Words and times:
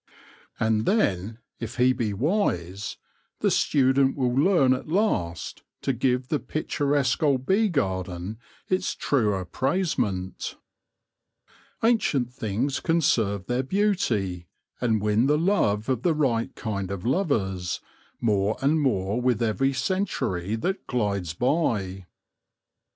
And 0.59 0.87
then, 0.87 1.37
if 1.59 1.75
he 1.77 1.93
be 1.93 2.11
wise, 2.11 2.97
the 3.41 3.51
student 3.51 4.17
will 4.17 4.33
learn 4.33 4.73
at 4.73 4.85
c 4.85 4.89
46 4.89 4.89
THE 4.89 4.93
LORE 4.95 5.07
OF 5.09 5.13
THE 5.13 5.15
HONEY 5.15 5.27
BEE 5.27 5.29
last 5.29 5.63
to 5.83 5.93
give 5.93 6.27
the 6.29 6.39
picturesque 6.39 7.21
old 7.21 7.45
bee 7.45 7.69
garden 7.69 8.39
its 8.67 8.95
true 8.95 9.35
appraisement. 9.35 10.55
Ancient 11.83 12.33
things 12.33 12.79
conserve 12.79 13.45
their 13.45 13.61
beauty, 13.61 14.47
and 14.81 15.03
win 15.03 15.27
the 15.27 15.37
love 15.37 15.87
of 15.87 16.01
the 16.01 16.15
right 16.15 16.55
kind 16.55 16.89
of 16.89 17.05
lovers, 17.05 17.79
more 18.19 18.57
and 18.59 18.81
more 18.81 19.21
with 19.21 19.39
every 19.43 19.73
century 19.73 20.55
that 20.55 20.87
glides 20.87 21.35
by. 21.35 22.07